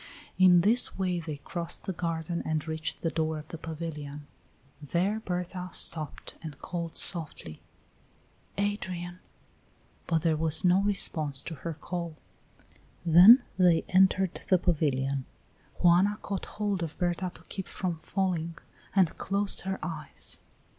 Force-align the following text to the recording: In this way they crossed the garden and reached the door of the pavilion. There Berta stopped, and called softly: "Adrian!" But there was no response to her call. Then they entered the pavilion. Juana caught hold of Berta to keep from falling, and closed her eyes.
In 0.39 0.61
this 0.61 0.97
way 0.97 1.19
they 1.19 1.37
crossed 1.37 1.83
the 1.83 1.93
garden 1.93 2.41
and 2.43 2.67
reached 2.67 3.01
the 3.01 3.11
door 3.11 3.37
of 3.37 3.49
the 3.49 3.57
pavilion. 3.59 4.25
There 4.81 5.19
Berta 5.19 5.69
stopped, 5.73 6.37
and 6.41 6.57
called 6.57 6.97
softly: 6.97 7.61
"Adrian!" 8.57 9.19
But 10.07 10.23
there 10.23 10.35
was 10.35 10.65
no 10.65 10.81
response 10.81 11.43
to 11.43 11.53
her 11.53 11.75
call. 11.75 12.15
Then 13.05 13.43
they 13.59 13.85
entered 13.89 14.33
the 14.47 14.57
pavilion. 14.57 15.25
Juana 15.83 16.17
caught 16.23 16.45
hold 16.57 16.81
of 16.81 16.97
Berta 16.97 17.29
to 17.35 17.43
keep 17.43 17.67
from 17.67 17.99
falling, 17.99 18.57
and 18.95 19.15
closed 19.19 19.61
her 19.61 19.77
eyes. 19.83 20.39